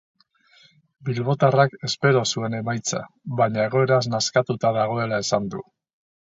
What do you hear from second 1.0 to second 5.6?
Bilbotarrak espero zuen emaitza, baina egoeraz nazkatuta dagoela esan